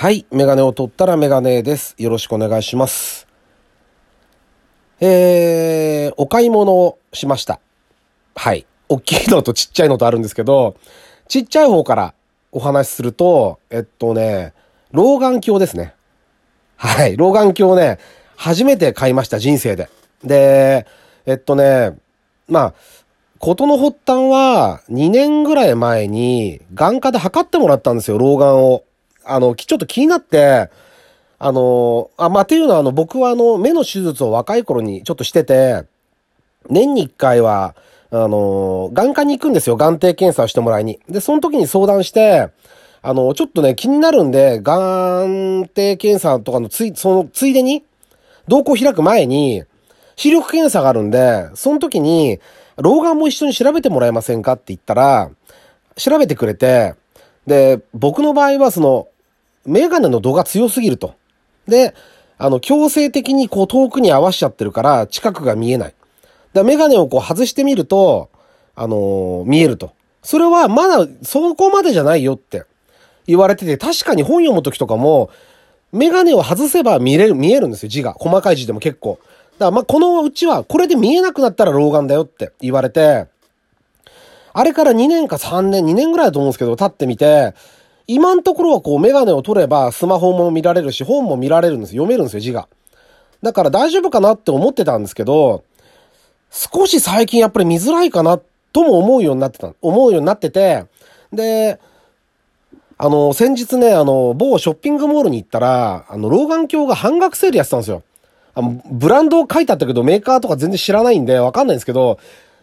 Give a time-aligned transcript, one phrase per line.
[0.00, 0.26] はい。
[0.30, 1.96] メガネを取ったらメガネです。
[1.98, 3.26] よろしくお願いします。
[5.00, 7.58] えー、お買い物をしました。
[8.36, 8.64] はい。
[8.88, 10.76] 大きいのとちっちゃいのとあるんですけど、
[11.26, 12.14] ちっちゃい方から
[12.52, 14.54] お話しすると、えっとね、
[14.92, 15.96] 老眼鏡ですね。
[16.76, 17.16] はい。
[17.16, 17.98] 老眼鏡ね、
[18.36, 19.88] 初めて買いました、人生で。
[20.22, 20.86] で、
[21.26, 21.98] えっとね、
[22.46, 22.74] まあ、
[23.40, 28.84] ことの発端は、2年ぐらい前に、眼科で測ってもらったんですよ、老眼を。
[29.28, 30.70] あの、ちょっと気になって、
[31.38, 35.84] あの、あ、まあ、っていうのは、あの、僕はあの、目の手術を若い頃にちょっとしてて、
[36.68, 37.76] 年に1回は、
[38.10, 40.98] あの、眼科に行くんですよ、眼底検査をしてもらいに。
[41.08, 42.48] で、その時に相談して、
[43.02, 47.84] あの、ちょっとね、気になるんで、眼底検査とかのつい、その、ついでに、
[48.48, 49.64] 瞳孔開く前に、
[50.16, 52.40] 視力検査があるんで、その時に、
[52.76, 55.30] 老眼も一緒に調べてもらえませんかって言ったら、
[55.96, 56.94] 調べてくれて、
[57.46, 59.08] で、僕の場合はその、
[59.66, 61.14] メガネの度が強すぎると。
[61.66, 61.94] で、
[62.38, 65.94] あの、強制的にこう遠くに合わしちゃってるから、近くが見えない。
[66.52, 68.30] だメガネをこう外してみると、
[68.74, 69.92] あのー見えると。
[70.22, 72.64] それはまだそこまでじゃないよって
[73.26, 75.30] 言われてて、確かに本読む時とかも、
[75.92, 78.12] メガネを外せば見れる、見えるんですよ、字が。
[78.12, 79.18] 細かい字でも結構。
[79.58, 83.26] だからま、このうちは、これで見えなくなったら老眼だよって言われて、
[84.52, 87.54] あれから2年か3年、2年ぐらいだと思うんですけど、経ってみて、
[88.10, 92.04] 今のところはこうメガネを取ればスマホも見られるし、本も見られるんですよ。
[92.04, 92.66] 読めるんですよ、字が。
[93.42, 95.62] だから大丈夫かなって思ってたんですけど、
[96.50, 98.40] 少し最近やっぱり見づらいかな
[98.72, 100.86] とも思うようになってた、思うようになってて、
[101.34, 101.78] で、
[102.96, 108.02] あの、先日ね、あの、某ショッピングモールに行ったら、あの、老眼鏡が半額セールやってたんですよ。
[108.54, 112.18] あの、ブランドを書いてあったけど、メーカーとか全然知らないんで、わかんないんですけど、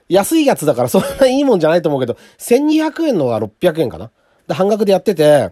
[0.10, 4.10] 安いやつだからそんないいもんじゃないと思うけど、1200円のが600円かな
[4.48, 5.52] で、半額でやってて、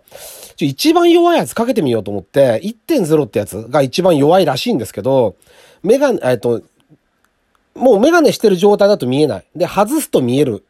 [0.56, 5.36] ちょ一番弱いやつかけてみようと思って、1.0ってやつが一番弱いらしいんですけど、
[5.82, 6.62] メガネ、えっと、
[7.76, 9.46] もうメガネしてる状態だと見えない。
[9.56, 10.64] で、外すと見える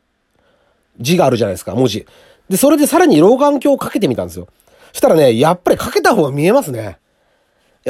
[1.00, 2.06] 字があるじゃないですか、文字。
[2.50, 4.48] で、それでさらに老眼鏡をかけてみたんですよ。
[4.92, 6.98] そしたらね、やっぱりかけた方が見えますね。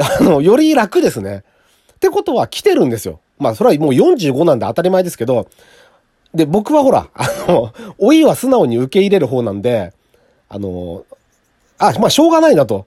[0.00, 1.44] あの、より楽ですね。
[1.94, 3.20] ってことは来てるんですよ。
[3.38, 5.48] まあ、それはもう45なんで当たり前ですけど、
[6.34, 9.92] で、僕はほら、あの、老いは素直に受け入れる方なんで、
[10.54, 11.04] あの、
[11.78, 12.86] あ、まあ、しょうがないなと。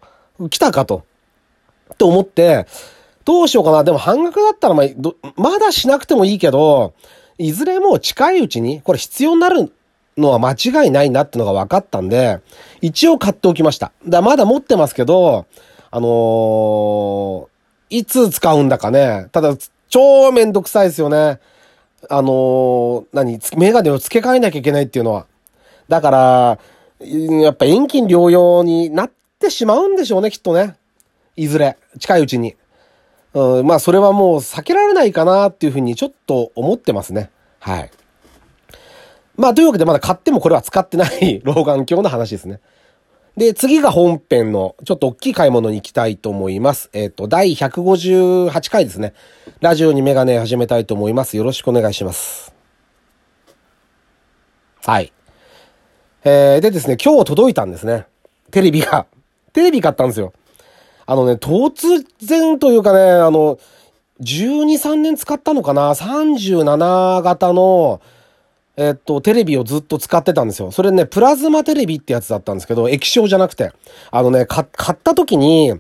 [0.50, 1.04] 来たかと。
[1.98, 2.66] と思って、
[3.26, 3.84] どうしようかな。
[3.84, 6.94] でも半額だったらまあ、どまだしなくてもいいけど、
[7.38, 9.74] いずれも近いうちに、これ必要になる
[10.18, 12.40] のは間違いないなってのが分かったんで、
[12.82, 13.92] 一応買っておきました。
[14.08, 15.46] だまだ持ってますけど、
[15.92, 17.48] あのー
[17.90, 19.28] いつ使うんだかね。
[19.32, 19.56] ただ、
[19.88, 21.40] 超めんどくさいですよね。
[22.10, 25.26] あのー何、メガネを付け替えなきゃいけないっていうのは。
[25.90, 26.60] だから、
[27.00, 30.76] やっぱ遠近療養になってしまうんでしょうね、きっとね。
[31.36, 32.56] いずれ、近いうちに。
[33.34, 37.30] うん、まあ、それはもう避けられないかなっていうふうにちょっと思ってますね。
[37.60, 37.92] はい。
[39.36, 42.60] まあ、というわけでまだ買ってもこれは使ってない 老眼鏡の話ですね。
[43.36, 46.90] で、次が本編のちょっと大きい買い物に行きたいと思います。
[46.94, 49.14] えっ、と、第158回ですね。
[49.62, 51.38] ラジオにメガネ始めたいと思います。
[51.38, 52.52] よろしくお願いします。
[54.84, 55.14] はい。
[56.30, 58.06] えー、でですね、今日届いたんですね。
[58.52, 59.06] テレビが。
[59.54, 60.34] テレビ買ったんですよ。
[61.06, 63.58] あのね、突然というかね、あの、
[64.20, 68.02] 12、3年使ったのかな ?37 型の、
[68.76, 70.72] えっと、テレビをずっと使ってたんですよ。
[70.72, 73.72] それね、プラズマテレビってやつだったんですけど、液晶じゃなくて。
[74.12, 75.80] あのね、買った時に、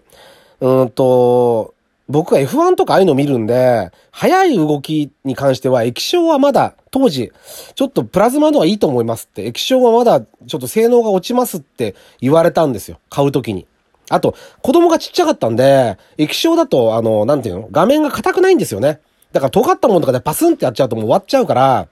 [0.61, 1.73] うんと、
[2.09, 7.33] 僕は F1 とかああいうの見るんで、速い動きに関しては液晶はまだ当時、
[7.75, 12.99] ちょっとプラズマの方がいいと思いますって、液晶はまだちょっと性能が落ちますって言われたんですよ。
[13.09, 13.67] 買う時に。
[14.09, 17.67] あと、子供がちっちゃかったんで、液晶だと、あの、なんていうの？
[17.71, 19.01] 画面が硬くないんですよね。
[19.33, 21.89] だから尖ったものとかでパスンってやっちゃうともう終わっちゃうから、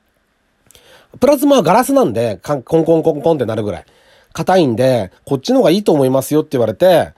[1.19, 3.85] プラズマはガラスなんで、コンコンコンコンってなるぐらい。
[4.31, 7.13] 硬いんで、こっちの方がいいと思いますよって言われて、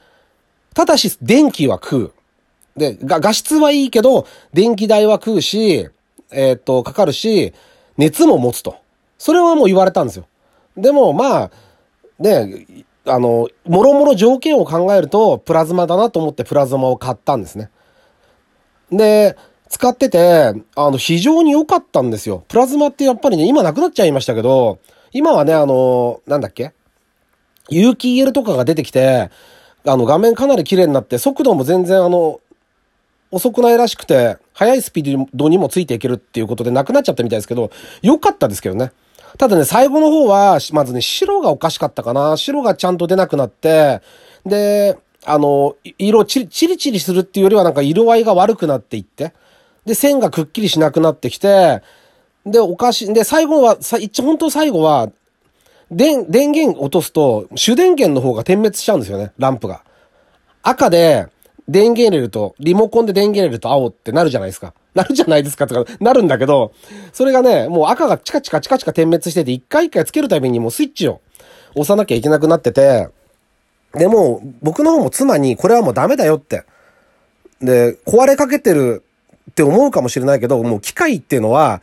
[0.73, 2.13] ただし、電気は食う。
[2.77, 5.89] で、が、画質はいいけど、電気代は食うし、
[6.31, 7.53] えーっと、かかるし、
[7.97, 8.75] 熱も持つと。
[9.17, 10.27] それはもう言われたんですよ。
[10.77, 11.51] でも、まあ、
[12.19, 12.65] ね、
[13.05, 17.71] あの、もろもろ条件を考えると、プラズマだなと思ってプラズマを買ったんですね。
[18.91, 19.35] で、
[19.69, 22.43] 使ってて、あの、非常に良かったんですよ。
[22.47, 24.79] プラズマってやっぱりね、今なくなっちゃいましたけど、
[25.11, 26.73] 今はね、あの、なんだっけ？
[27.69, 29.29] 有機 EL とかが出てきて、
[29.85, 32.39] あの、画面かなり綺麗になって、速度も全然あの、
[33.31, 37.71] 遅くないらしくて、速いスピードにもついていけるっていうことでなくなっちゃったみたいですけど、
[38.01, 38.91] 良かったですけどね。
[39.37, 42.37] ただね、最後の方は、まずね、白がおかしかったかな。
[42.37, 44.01] 白がちゃんと出なくなって、
[44.45, 49.33] で、あの、色チリ、チリチリするっていうよりはなんか色合いが悪くなっていって、
[49.85, 51.81] で、線がくっきりしなくなってきて、
[52.45, 55.09] で、おかしい、で、最後は、さ、一本当最後は、
[55.91, 59.83] 電、電源落とすと、主電源の方が点滅しちゃうんですよね、ランプが。
[60.63, 61.27] 赤で、
[61.67, 64.73] 電源入れると、リモコンで電源入れると青ってなるじゃないですか。
[64.93, 66.71] なるじゃないですかとか、なるんだけど、
[67.11, 71.21] それがね、もう赤がチカチカチカチカ点滅してて、一回一回つけるたびにもうスイッチを
[71.75, 73.09] 押さなきゃいけなくなってて、
[73.93, 76.63] で、も僕の方も妻に、これはもうダメだよって。
[77.61, 79.03] で、壊れかけてる
[79.51, 81.81] って思うかもしれないけど、もう機械っていうのは、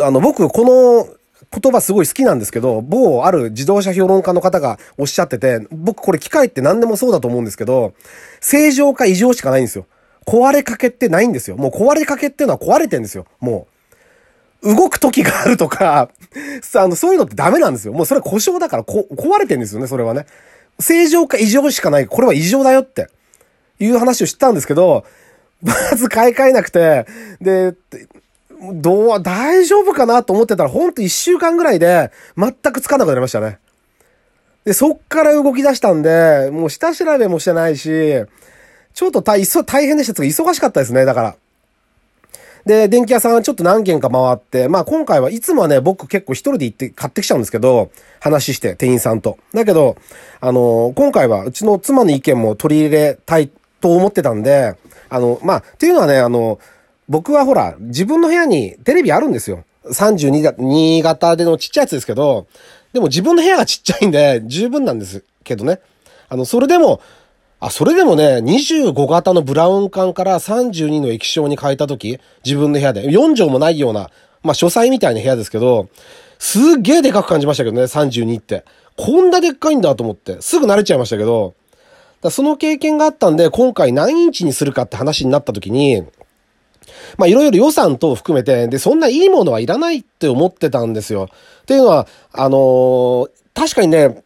[0.00, 1.08] あの、僕、この
[1.52, 7.94] 言葉すごい好きなんですけど、某ある自動車評論家の方がおっしゃってて、僕これ機械って何でもそうだと思うんですけど、
[8.40, 9.86] 正常か異常しかないんですよ。
[10.26, 11.56] 壊れかけってないんですよ。
[11.56, 13.26] もう壊れかけっていうのは壊れてんですよ。
[13.40, 13.66] も
[14.62, 14.74] う。
[14.74, 16.10] 動く時があるとか、
[16.76, 17.94] あの、そういうのってダメなんですよ。
[17.94, 20.26] もうそれ故障だからこ壊れてんですよね、それはね。
[20.78, 22.06] 正常か異常しかない。
[22.06, 23.08] これは異常だよって。
[23.80, 25.04] いう話を知ったんですけど、
[25.62, 27.06] まず買い替えなくて、
[27.40, 27.74] で、
[28.60, 33.58] どう、大丈夫かなと思ってたら、ほんと一週間ぐらいで、全くつかなくなりましたね。
[34.64, 37.88] で、そっから動き出したんで、もう下調べもしてないし、
[38.92, 40.22] ちょっと大大変でした。
[40.22, 41.36] 忙しかったですね、だから。
[42.66, 47.90] で、電気屋さんはちょっと何軒か回って、まあ今回はいつもはね、僕結構一人で行って買ってきちゃうんですけど、
[48.20, 49.38] 話して、店員さんと。
[49.54, 49.96] だけど、
[50.40, 54.76] あの、今回はうちの妻の意見も取り入れたいと思ってたんで、
[55.08, 56.58] あの、まあ、っていうのはね、あの、
[57.10, 59.64] 僕はほら、自分の部屋にテレビあるんですよ。
[59.84, 62.46] 32型でのちっちゃいやつですけど、
[62.92, 65.80] でも自分の部屋がちっちゃいんで、十分なんですけどね。
[66.28, 67.00] あの、それでも、
[67.58, 74.10] あ、それでもね、25型のブラウン管から32の液晶に変えたとき、自分の部屋で、4畳もないような、
[74.44, 75.88] まあ、書斎みたいな部屋ですけど、
[76.38, 78.64] すっげえでかく感じましたけどね、32って。
[78.96, 81.54] こんなでっかいんだと思って、すぐ慣れちゃいましたけど、
[82.30, 86.04] その経験があったんで、今回何インチにするかって話になったときに、
[87.18, 91.28] まあいろいろ予算等含めて、で、そんないいものはいらないって思ってたんですよ。
[91.62, 94.22] っていうのは、あのー、確かにね、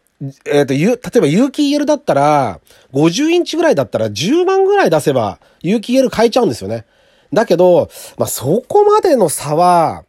[0.47, 2.61] えっ、ー、と、例えば有機 EL だったら、
[2.93, 6.85] 50インチぐらいだったら10万ぐらい出せば、有機 EL 買えちゃうんですよね。
[7.33, 10.05] だけど、まあそこまでの差は、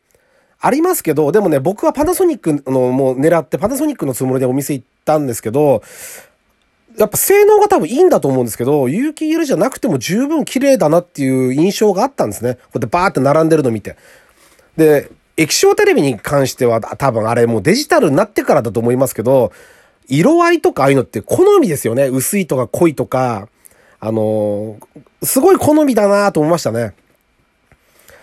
[0.65, 5.83] ありますけど、でもね、僕はパナソニックのもう狙ってパナソニックのつもりでお店行ったんですけど、
[6.97, 12.55] やっぱ性能が多分いいんだと思うんですけど、有機 EL じゃなくても十分綺麗だなっていう印象があったんですね。
[12.55, 13.97] こうやってバーって並んでるの見て。
[14.77, 19.51] で、液晶テレビに関しては多分あれもうデジタルになってからだと思いますけど、
[20.07, 22.07] 色合いとかああいうのって好みですよね。
[22.07, 23.49] 薄いとか濃いとか。
[23.99, 26.93] あのー、すごい好みだなと思いましたね。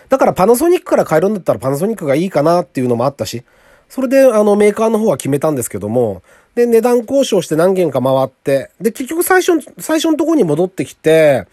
[0.07, 3.43] だからパナソニックから変えるんだったらパナソニックがいいかなっていうのもあったし、
[3.89, 6.21] それであのメーカーの方は決めたんですけども、
[6.55, 11.47] で、値段交渉して何件か回って、で、結局最初、最初のとこに戻ってきて、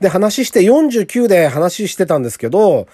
[0.00, 2.86] で、話して49で話してたんですけど、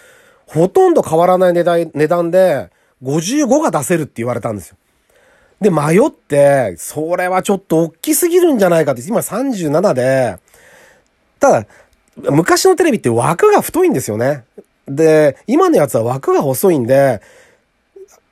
[0.47, 2.71] ほとんど変わらない値段、値段で、
[3.03, 4.77] 55が出せるって言われたんですよ。
[5.61, 10.37] で、迷って、それはちょっと大きすぎるんじゃないかって、今37で、
[11.41, 11.67] ただ、
[12.17, 14.45] 昔のテレビって枠が太いんですよね。
[14.87, 17.21] で、今のやつは枠が細いんで、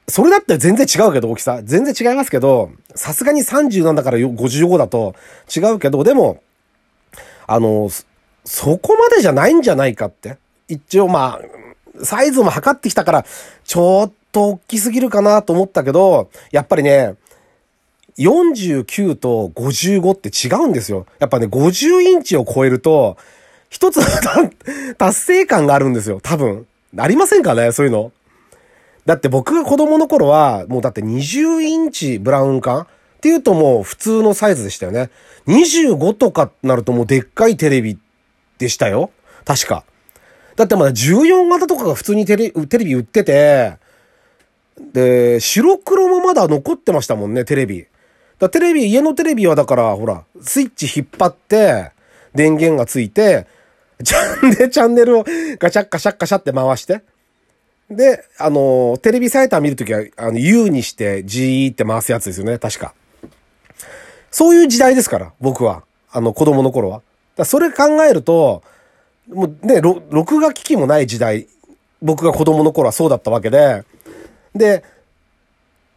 [0.09, 1.61] それだったら全然違うけど、大きさ。
[1.65, 5.15] 全然違いますけど、さすがに30なんだから55だと
[5.55, 6.41] 違うけど、でも、
[7.47, 7.91] あの、
[8.45, 10.39] そこまでじゃないんじゃないかって。
[10.69, 11.41] 一応ま
[11.99, 13.27] あ、サイズも測ってきたから、
[13.65, 17.15] ちょっと大きすぎるかなと思ったけど、やっぱりね、
[18.19, 21.07] 49と55って違うんですよ。
[21.19, 23.17] やっぱね、50インチを超えると、
[23.69, 24.01] 一つ
[24.97, 26.21] 達成感があるんですよ。
[26.23, 26.67] 多分。
[26.97, 28.13] ありませんかねそういうの。
[29.07, 32.87] だって僕が子供の頃は、もうだって20インチブラウン管っ
[33.21, 35.11] ていうともう普通のサイズでしたよね。
[35.47, 37.99] 25とかなるともうでっかいテレビ
[38.59, 39.11] でしたよ。
[39.45, 39.85] 確か。
[40.57, 43.77] だってまだ14型とかが普通にテレテレビ売ってて、
[44.93, 47.87] で、白黒もまだ残ってましたもんね、テレビ。
[48.39, 51.93] だテレビ、家のテレビはだから、ほら、スイッチ引っ張って、
[52.35, 53.47] 電源がついて、
[54.05, 55.25] チャンネル、チャンネルを
[55.59, 57.03] ガチャッカシャッカシャって回して、
[57.91, 62.95] で、あの、テレビサイター見るときは、あの、U にして G って回すやつですよね、確か。
[64.31, 65.85] そういう時代ですから、僕は。
[66.11, 67.03] あの、子供の頃は。
[67.37, 68.63] だそれ考えると、
[69.29, 71.47] もうね、録画機器もない時代、
[72.03, 73.85] 僕が子供の頃はそうだったわけで、
[74.55, 74.85] で、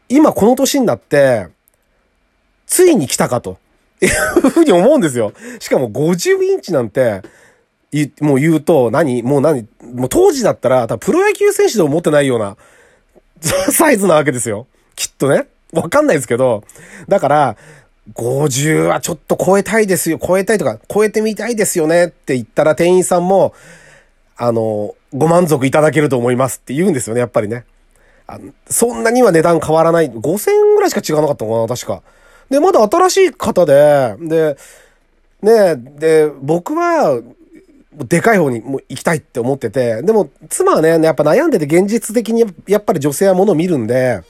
[0.09, 1.47] 今この年になって、
[2.67, 3.57] ついに来たかと、
[4.01, 4.09] いう
[4.49, 5.33] ふうに思うんですよ。
[5.59, 7.21] しかも50インチなんて、
[8.21, 12.57] もう言うと何、もう何、もう当時だったら、多分プロ野球選手でも持ってないような
[13.71, 14.67] サイズなわけですよ。
[14.95, 15.47] きっとね。
[15.71, 16.63] わかんないですけど。
[17.07, 17.57] だから、
[18.13, 23.53] 50はちょっと超えたいですよ、超えたいとか、超えてみたいですよねって言ったら店員さんも、
[24.37, 27.65] あの、ご満足いただけると思いますって言うんですよね、やっぱりね。
[28.27, 30.11] あそんなには値段変わらない。
[30.11, 32.03] 5000円ぐらいしか違わなかったのかな、確か。
[32.49, 34.57] で、まだ新しい方で、で、
[35.41, 37.21] ねで、僕は、
[37.93, 44.21] でかい方にも行きたいって思ってて、でも、妻はね、やっぱ悩んでて現実的にやっぱり女性は物を見るんで、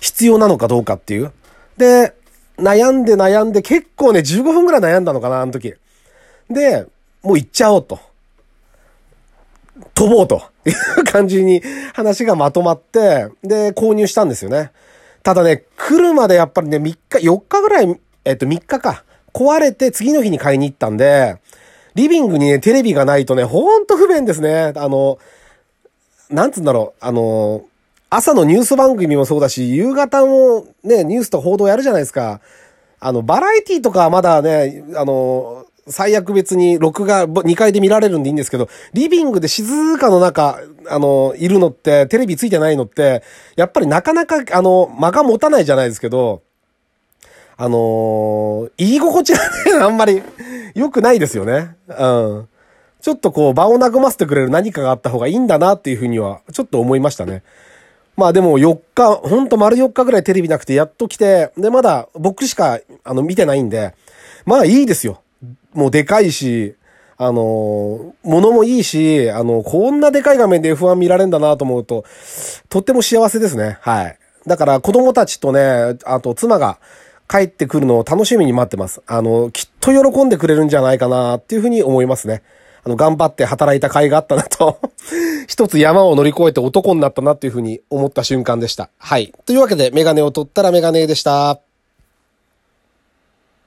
[0.00, 1.32] 必要なのかどうかっていう。
[1.76, 2.14] で、
[2.58, 5.74] 悩んで悩んで結構ね、15分ぐらい悩んだのかな、あの時。
[6.48, 6.86] で、
[7.22, 8.00] もう行っちゃおうと。
[9.94, 14.70] 飛ぼうという 感じに話がまとまって、で、購入したんですよね。
[15.22, 19.04] ただね、来るまでやっぱりね、3日、4日ぐらい、えっと、3日か。
[19.34, 21.36] 壊れて次の日に買いに行ったんで、
[21.96, 24.74] リビングにね、テレビがないとね、ほんと不便ですね。
[24.76, 25.18] あの、
[26.28, 27.64] なんつうんだろう、あの、
[28.10, 32.40] 朝のニュース番組もそうだし、夕方もね、ニュースと報道やるじゃないですか。
[33.00, 40.60] あの、バラエティとかはまだね、あの、最悪別に録画2階で見られるんでいいんですけど、リビングで静かの中、
[40.90, 43.22] あの、いるのって、テレビついてないのって、
[43.56, 46.42] やっぱりなかなか、あの、間が持たないじゃないですけど、
[47.56, 49.44] あのー、言い心地がね、
[49.82, 50.22] あんまり
[50.76, 51.74] 良くないですよね。
[51.88, 52.48] うん。
[53.00, 57.42] ちょっとこう、場を和ませてくれる何かがあった方がいいんだなっていうふうには、ちょっと思いましたね。
[58.14, 63.94] まあでも4日、ほんと丸4日ぐらいテレビなくてやっと来て、で、まだ僕しか、あの、見てないんで、
[64.44, 65.22] まあいいですよ。
[65.72, 66.74] もうでかいし、
[67.16, 72.04] あの、物もいいし、あの、こんなでかい画面で F1 見られるんだなと思うと、
[72.68, 73.78] とっても幸せですね。
[73.80, 74.18] はい。
[74.46, 76.78] だから子供たちとね、あと妻が
[77.28, 79.02] 帰ってくるのを楽しみに待ってます。
[79.06, 82.42] あの、きっと喜んでくれるんじゃないかなっていうふうに思いますね。
[82.84, 84.78] あの、頑張って働いた甲斐があったなと
[85.48, 88.90] 一つ山を乗り越えて男になったなっていうふうに思った瞬間でした。
[88.98, 89.32] はい。
[89.44, 91.60] というわけで、メガネを取ったらメガネでした。